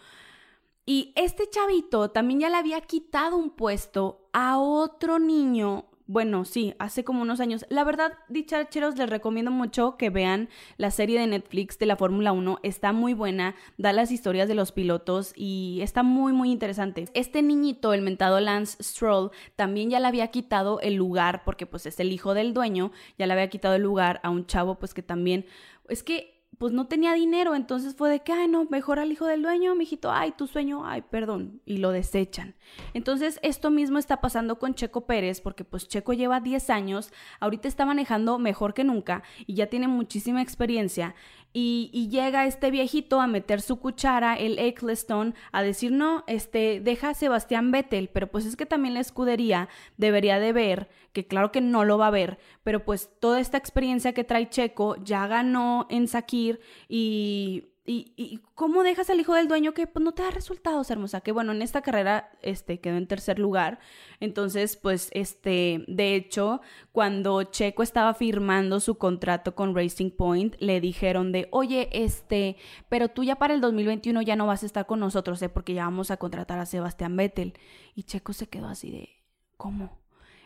[0.86, 5.86] y este chavito también ya le había quitado un puesto a otro niño.
[6.06, 7.64] Bueno, sí, hace como unos años.
[7.70, 12.32] La verdad, dichacheros, les recomiendo mucho que vean la serie de Netflix de la Fórmula
[12.32, 12.58] 1.
[12.62, 17.06] Está muy buena, da las historias de los pilotos y está muy, muy interesante.
[17.14, 21.86] Este niñito, el mentado Lance Stroll, también ya le había quitado el lugar, porque pues
[21.86, 24.92] es el hijo del dueño, ya le había quitado el lugar a un chavo, pues
[24.92, 25.46] que también...
[25.88, 29.26] Es que pues no tenía dinero, entonces fue de que, ay, no, mejor al hijo
[29.26, 32.54] del dueño, mijito, ay, tu sueño, ay, perdón, y lo desechan.
[32.92, 37.68] Entonces, esto mismo está pasando con Checo Pérez, porque pues Checo lleva 10 años, ahorita
[37.68, 41.14] está manejando mejor que nunca y ya tiene muchísima experiencia,
[41.56, 47.10] y, llega este viejito a meter su cuchara, el Eccleston, a decir, no, este, deja
[47.10, 51.52] a Sebastián Vettel, pero pues es que también la escudería debería de ver, que claro
[51.52, 55.28] que no lo va a ver, pero pues toda esta experiencia que trae Checo ya
[55.28, 60.22] ganó en Sakir y ¿Y, cómo dejas al hijo del dueño que pues, no te
[60.22, 61.20] da resultados, hermosa?
[61.20, 63.78] Que bueno, en esta carrera este, quedó en tercer lugar.
[64.20, 70.80] Entonces, pues, este, de hecho, cuando Checo estaba firmando su contrato con Racing Point, le
[70.80, 72.56] dijeron de, oye, este,
[72.88, 75.50] pero tú ya para el 2021 ya no vas a estar con nosotros, ¿eh?
[75.50, 77.52] Porque ya vamos a contratar a Sebastián Vettel.
[77.94, 79.10] Y Checo se quedó así de,
[79.58, 80.03] ¿cómo?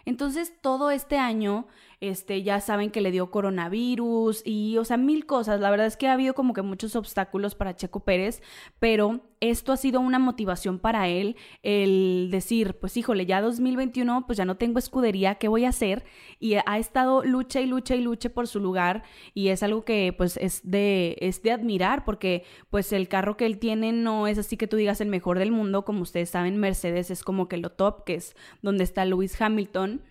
[0.08, 1.66] Entonces, todo este año
[2.00, 5.60] este, ya saben que le dio coronavirus y, o sea, mil cosas.
[5.60, 8.40] La verdad es que ha habido como que muchos obstáculos para Checo Pérez,
[8.78, 14.38] pero esto ha sido una motivación para él, el decir, pues híjole, ya 2021, pues
[14.38, 16.04] ya no tengo escudería, ¿qué voy a hacer?
[16.38, 19.02] Y ha estado lucha y lucha y lucha por su lugar
[19.34, 23.46] y es algo que pues es de, es de admirar porque pues el carro que
[23.46, 26.56] él tiene no es así que tú digas el mejor del mundo, como ustedes saben,
[26.56, 30.02] Mercedes es como que lo top, que es donde está Lewis Hamilton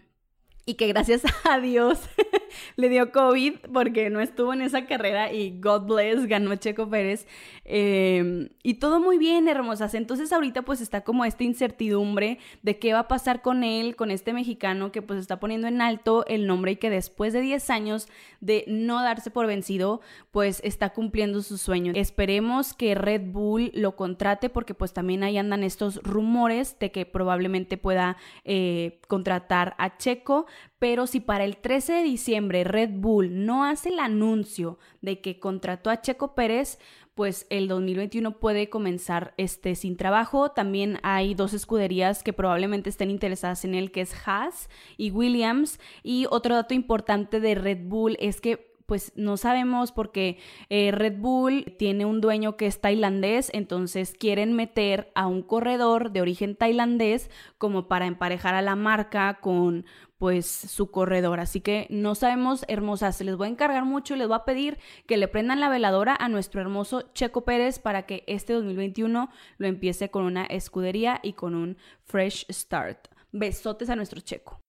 [0.65, 1.99] y que gracias a Dios
[2.75, 7.27] le dio COVID porque no estuvo en esa carrera y God bless, ganó Checo Pérez.
[7.65, 9.93] Em, y todo muy bien, hermosas.
[9.93, 14.11] Entonces ahorita pues está como esta incertidumbre de qué va a pasar con él, con
[14.11, 17.69] este mexicano que pues está poniendo en alto el nombre y que después de 10
[17.69, 18.07] años
[18.39, 21.93] de no darse por vencido, pues está cumpliendo su sueño.
[21.95, 27.05] Esperemos que Red Bull lo contrate porque pues también ahí andan estos rumores de que
[27.05, 30.45] probablemente pueda eh, contratar a Checo
[30.79, 35.39] pero si para el 13 de diciembre Red Bull no hace el anuncio de que
[35.39, 36.79] contrató a Checo Pérez,
[37.17, 40.51] pues el 2021 puede comenzar este sin trabajo.
[40.51, 45.79] También hay dos escuderías que probablemente estén interesadas en él, que es Haas y Williams.
[46.03, 51.17] Y otro dato importante de Red Bull es que pues no sabemos porque eh, Red
[51.19, 56.55] Bull tiene un dueño que es tailandés, entonces quieren meter a un corredor de origen
[56.55, 59.85] tailandés como para emparejar a la marca con
[60.17, 61.39] pues su corredor.
[61.39, 64.79] Así que no sabemos, hermosas, les voy a encargar mucho y les voy a pedir
[65.05, 69.67] que le prendan la veladora a nuestro hermoso Checo Pérez para que este 2021 lo
[69.67, 73.09] empiece con una escudería y con un fresh start.
[73.33, 74.66] Besotes a nuestro Checo.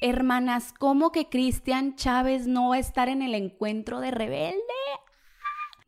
[0.00, 4.60] Hermanas, ¿cómo que Cristian Chávez no va a estar en el encuentro de rebelde?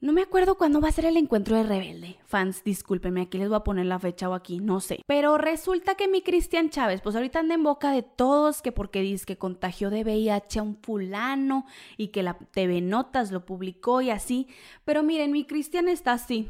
[0.01, 2.19] No me acuerdo cuándo va a ser el encuentro de Rebelde.
[2.25, 5.03] Fans, discúlpenme, aquí les voy a poner la fecha o aquí, no sé.
[5.09, 9.03] Pero resulta que mi Cristian Chávez, pues ahorita anda en boca de todos que porque
[9.03, 11.67] dice que contagió de VIH a un fulano
[11.97, 14.47] y que la TV Notas lo publicó y así.
[14.85, 16.49] Pero miren, mi Cristian está así.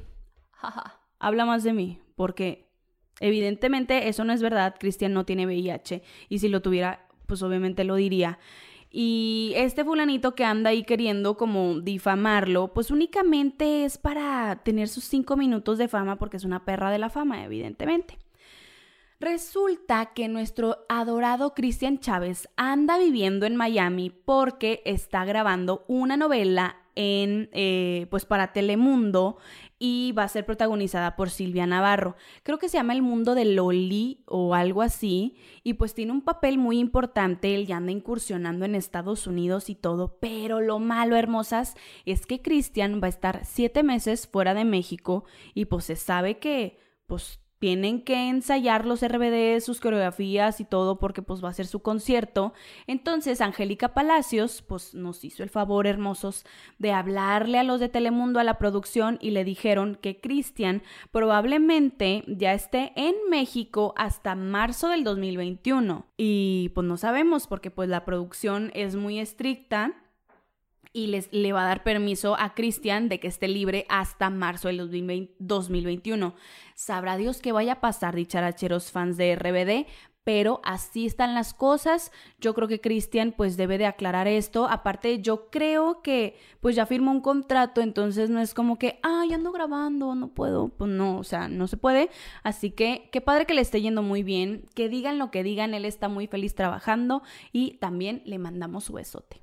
[1.19, 2.71] Habla más de mí, porque
[3.19, 4.75] evidentemente eso no es verdad.
[4.79, 8.41] Cristian no tiene VIH y si lo tuviera, pues obviamente lo diría.
[8.91, 15.05] Y este fulanito que anda ahí queriendo como difamarlo, pues únicamente es para tener sus
[15.05, 18.19] cinco minutos de fama porque es una perra de la fama, evidentemente.
[19.21, 26.77] Resulta que nuestro adorado Cristian Chávez anda viviendo en Miami porque está grabando una novela
[26.95, 29.39] en, eh, pues para Telemundo
[29.79, 32.17] y va a ser protagonizada por Silvia Navarro.
[32.43, 36.23] Creo que se llama El Mundo de Loli o algo así y pues tiene un
[36.23, 41.17] papel muy importante, él ya anda incursionando en Estados Unidos y todo, pero lo malo,
[41.17, 45.97] hermosas, es que Cristian va a estar siete meses fuera de México y pues se
[45.97, 51.49] sabe que pues tienen que ensayar los RBD, sus coreografías y todo porque pues va
[51.49, 52.53] a ser su concierto.
[52.87, 56.45] Entonces Angélica Palacios pues nos hizo el favor hermosos
[56.79, 62.25] de hablarle a los de Telemundo a la producción y le dijeron que Cristian probablemente
[62.29, 66.07] ya esté en México hasta marzo del 2021.
[66.17, 69.95] Y pues no sabemos porque pues la producción es muy estricta
[70.93, 74.69] y les, le va a dar permiso a Cristian de que esté libre hasta marzo
[74.69, 74.79] del
[75.39, 76.35] 2021.
[76.79, 79.91] Sabrá Dios qué vaya a pasar, dicharacheros fans de RBD,
[80.23, 82.13] pero así están las cosas.
[82.39, 84.69] Yo creo que Cristian pues debe de aclarar esto.
[84.69, 89.33] Aparte, yo creo que pues ya firmó un contrato, entonces no es como que, ay,
[89.33, 90.69] ando grabando, no puedo.
[90.69, 92.11] Pues no, o sea, no se puede.
[92.45, 95.75] Así que qué padre que le esté yendo muy bien, que digan lo que digan,
[95.75, 99.41] él está muy feliz trabajando y también le mandamos su besote.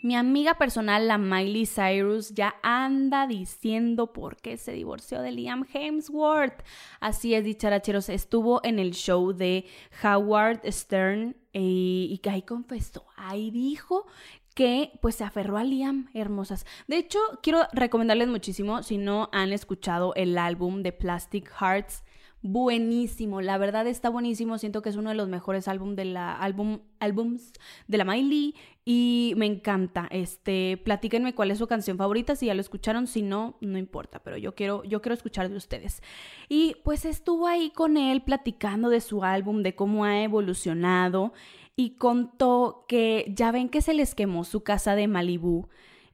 [0.00, 5.66] Mi amiga personal, la Miley Cyrus, ya anda diciendo por qué se divorció de Liam
[5.72, 6.62] Hemsworth.
[7.00, 9.66] Así es, dicharacheros, estuvo en el show de
[10.04, 14.06] Howard Stern eh, y, que ahí confesó, ahí dijo
[14.54, 16.64] que pues se aferró a Liam, hermosas.
[16.86, 22.04] De hecho, quiero recomendarles muchísimo, si no han escuchado el álbum de Plastic Hearts,
[22.42, 26.36] buenísimo, la verdad está buenísimo, siento que es uno de los mejores álbum de la
[26.36, 27.52] álbum álbums
[27.88, 30.06] de la Miley y me encanta.
[30.10, 34.20] Este, platíquenme cuál es su canción favorita, si ya lo escucharon, si no, no importa,
[34.22, 36.02] pero yo quiero yo quiero escuchar de ustedes.
[36.48, 41.32] Y pues estuvo ahí con él platicando de su álbum, de cómo ha evolucionado
[41.76, 45.68] y contó que ya ven que se les quemó su casa de Malibu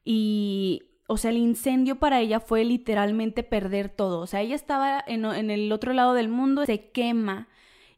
[0.05, 4.21] y o sea, el incendio para ella fue literalmente perder todo.
[4.21, 7.49] O sea, ella estaba en, el otro lado del mundo, se quema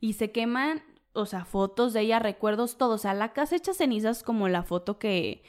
[0.00, 2.94] y se queman, o sea, fotos de ella, recuerdos, todo.
[2.94, 5.44] O sea, la casa hecha cenizas como la foto que,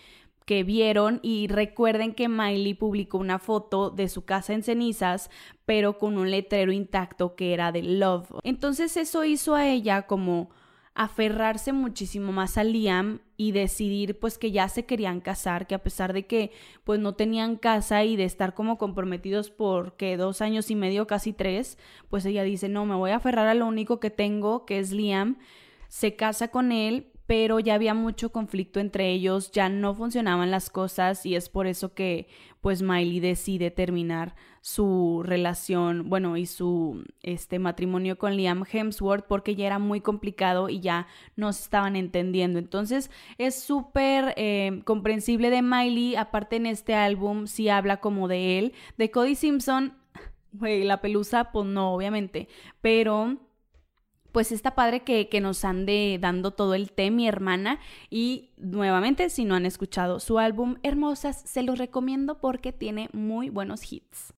[0.45, 5.31] que vieron y recuerden que Miley publicó una foto de su casa en cenizas,
[5.65, 8.29] pero con un letrero intacto que era de Love.
[8.43, 10.51] Entonces eso hizo a ella como
[10.97, 15.83] aferrarse muchísimo más a Liam y decidir pues que ya se querían casar, que a
[15.83, 16.51] pesar de que
[16.83, 21.05] pues no tenían casa y de estar como comprometidos por que dos años y medio,
[21.05, 21.77] casi tres,
[22.10, 24.91] pues ella dice no, me voy a aferrar a lo único que tengo, que es
[24.91, 25.38] Liam,
[25.88, 30.69] se casa con él, pero ya había mucho conflicto entre ellos, ya no funcionaban las
[30.69, 32.27] cosas y es por eso que
[32.61, 39.55] pues Miley decide terminar su relación, bueno, y su este matrimonio con Liam Hemsworth porque
[39.55, 42.59] ya era muy complicado y ya no se estaban entendiendo.
[42.59, 48.57] Entonces es súper eh, comprensible de Miley, aparte en este álbum sí habla como de
[48.57, 49.93] él, de Cody Simpson,
[50.53, 52.47] güey, la pelusa, pues no, obviamente,
[52.81, 53.37] pero
[54.38, 57.80] pues está padre que, que, nos ande dando todo el té, mi hermana.
[58.12, 63.50] Y nuevamente, si no han escuchado su álbum Hermosas, se los recomiendo porque tiene muy
[63.50, 64.37] buenos hits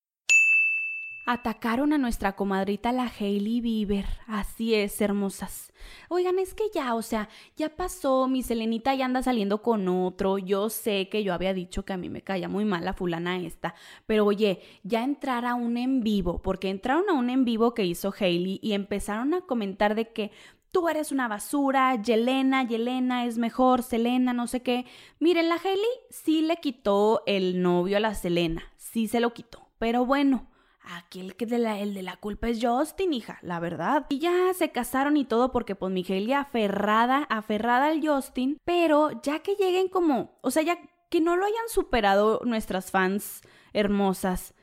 [1.31, 4.07] atacaron a nuestra comadrita la Hailey Bieber.
[4.25, 5.71] Así es, hermosas.
[6.07, 10.39] Oigan, es que ya, o sea, ya pasó, mi Selenita ya anda saliendo con otro.
[10.39, 13.37] Yo sé que yo había dicho que a mí me caía muy mal la fulana
[13.37, 13.75] esta,
[14.07, 17.85] pero oye, ya entrar a un en vivo, porque entraron a un en vivo que
[17.85, 20.31] hizo Hailey y empezaron a comentar de que
[20.71, 24.87] tú eres una basura, Yelena, Yelena es mejor, Selena, no sé qué.
[25.19, 29.67] Miren, la Hailey sí le quitó el novio a la Selena, sí se lo quitó,
[29.77, 30.47] pero bueno.
[30.91, 34.07] Aquí el que de la, el de la culpa es Justin, hija, la verdad.
[34.09, 39.39] Y ya se casaron y todo porque pues Migelia aferrada, aferrada al Justin, pero ya
[39.39, 43.41] que lleguen como, o sea, ya que no lo hayan superado nuestras fans
[43.71, 44.55] hermosas.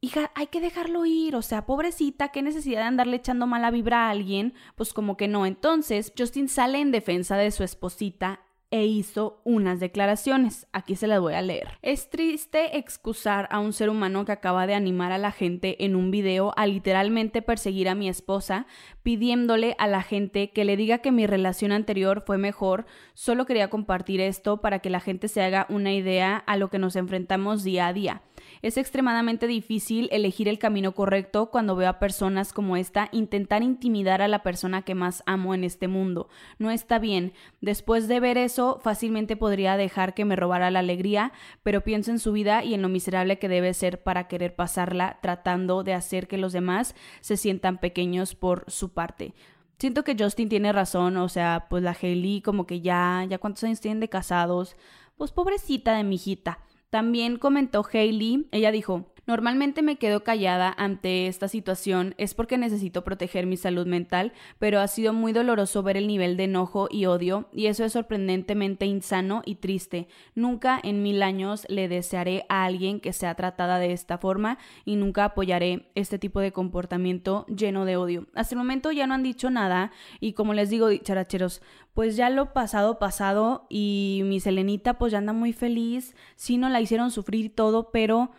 [0.00, 4.06] Hija, hay que dejarlo ir, o sea, pobrecita, qué necesidad de andarle echando mala vibra
[4.06, 5.44] a alguien, pues como que no.
[5.44, 8.40] Entonces, Justin sale en defensa de su esposita
[8.70, 10.66] e hizo unas declaraciones.
[10.72, 11.68] Aquí se las voy a leer.
[11.82, 15.96] Es triste excusar a un ser humano que acaba de animar a la gente en
[15.96, 18.66] un video a literalmente perseguir a mi esposa,
[19.02, 22.86] pidiéndole a la gente que le diga que mi relación anterior fue mejor.
[23.14, 26.78] Solo quería compartir esto para que la gente se haga una idea a lo que
[26.78, 28.22] nos enfrentamos día a día.
[28.60, 34.20] Es extremadamente difícil elegir el camino correcto cuando veo a personas como esta intentar intimidar
[34.20, 36.28] a la persona que más amo en este mundo.
[36.58, 37.32] No está bien.
[37.60, 41.32] Después de ver eso, fácilmente podría dejar que me robara la alegría,
[41.62, 45.18] pero pienso en su vida y en lo miserable que debe ser para querer pasarla
[45.22, 49.34] tratando de hacer que los demás se sientan pequeños por su parte.
[49.78, 53.62] Siento que Justin tiene razón, o sea, pues la Hailey como que ya, ya cuántos
[53.62, 54.74] años tienen de casados,
[55.16, 56.58] pues pobrecita de mi hijita.
[56.90, 63.04] También comentó Hailey, ella dijo, Normalmente me quedo callada ante esta situación es porque necesito
[63.04, 67.04] proteger mi salud mental, pero ha sido muy doloroso ver el nivel de enojo y
[67.04, 70.08] odio, y eso es sorprendentemente insano y triste.
[70.34, 74.56] Nunca en mil años le desearé a alguien que sea tratada de esta forma
[74.86, 78.28] y nunca apoyaré este tipo de comportamiento lleno de odio.
[78.34, 81.60] Hasta el momento ya no han dicho nada y como les digo, characheros,
[81.92, 86.70] pues ya lo pasado pasado y mi Selenita pues ya anda muy feliz, sí no
[86.70, 88.30] la hicieron sufrir todo, pero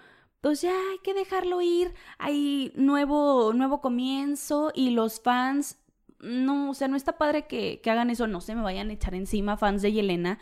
[0.42, 5.78] pues ya hay que dejarlo ir, hay nuevo, nuevo comienzo y los fans,
[6.22, 9.16] no, o sea, no está padre que, hagan eso, no se me vayan a echar
[9.16, 10.40] encima fans de Yelena.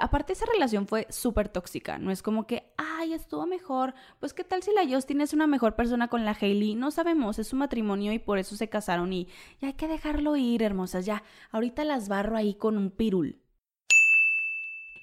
[0.00, 4.44] aparte esa relación fue súper tóxica, no es como que, ay, estuvo mejor, pues qué
[4.44, 7.56] tal si la Justin es una mejor persona con la Hailey, no sabemos, es su
[7.56, 9.28] matrimonio y por eso se casaron y
[9.60, 13.43] ya hay que dejarlo ir, hermosas, ya, ahorita las barro ahí con un pirul.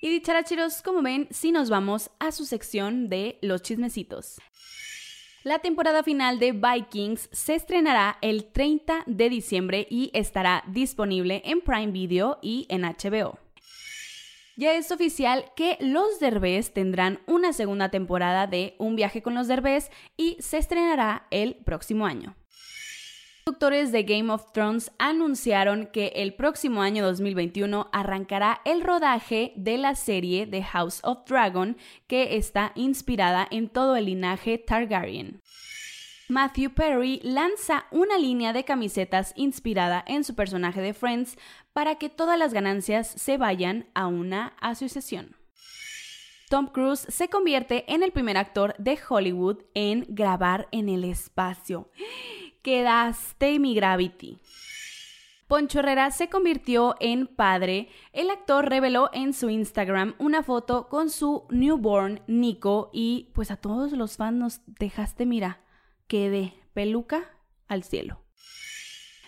[0.04, 4.41] Y dicharacheros, como ven, sí nos vamos a su sección de los chismecitos.
[5.43, 11.62] La temporada final de Vikings se estrenará el 30 de diciembre y estará disponible en
[11.62, 13.38] Prime Video y en HBO.
[14.58, 19.47] Ya es oficial que los Derbez tendrán una segunda temporada de Un viaje con los
[19.47, 22.36] Derbez y se estrenará el próximo año
[23.44, 29.78] productores de Game of Thrones anunciaron que el próximo año 2021 arrancará el rodaje de
[29.78, 31.78] la serie The House of Dragon,
[32.08, 35.42] que está inspirada en todo el linaje Targaryen.
[36.30, 41.38] Matthew Perry lanza una línea de camisetas inspirada en su personaje de Friends
[41.74, 45.36] para que todas las ganancias se vayan a una asociación.
[46.50, 51.89] Tom Cruise se convierte en el primer actor de Hollywood en grabar en el espacio
[52.62, 54.38] quedaste mi Gravity.
[55.51, 57.89] Poncho Herrera se convirtió en padre.
[58.14, 63.57] El actor reveló en su Instagram una foto con su newborn Nico y pues a
[63.57, 65.59] todos los fans nos dejaste, mira,
[66.07, 67.38] que de peluca
[67.68, 68.24] al cielo.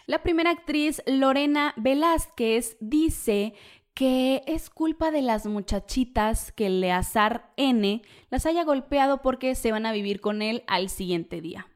[0.05, 3.53] La primera actriz Lorena Velázquez dice
[3.93, 9.85] que es culpa de las muchachitas que Leazar N las haya golpeado porque se van
[9.85, 11.67] a vivir con él al siguiente día.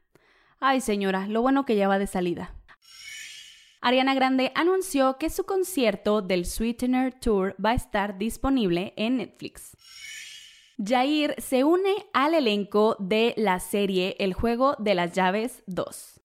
[0.60, 2.54] Ay señora, lo bueno que ya va de salida.
[3.80, 9.76] Ariana Grande anunció que su concierto del Sweetener Tour va a estar disponible en Netflix.
[10.84, 16.20] Jair se une al elenco de la serie El juego de las llaves 2.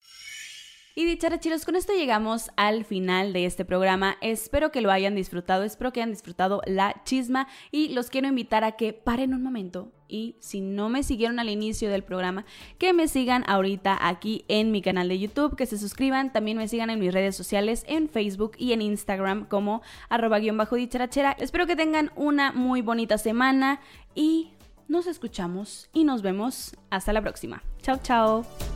[0.96, 4.16] Y dicharachiros, con esto llegamos al final de este programa.
[4.20, 8.64] Espero que lo hayan disfrutado, espero que hayan disfrutado la chisma y los quiero invitar
[8.64, 12.44] a que paren un momento y si no me siguieron al inicio del programa,
[12.78, 16.68] que me sigan ahorita aquí en mi canal de YouTube, que se suscriban, también me
[16.68, 21.32] sigan en mis redes sociales, en Facebook y en Instagram como arroba guion bajo dicharachera.
[21.32, 23.80] Espero que tengan una muy bonita semana
[24.14, 24.50] y
[24.88, 27.62] nos escuchamos y nos vemos hasta la próxima.
[27.82, 28.73] Chao, chao.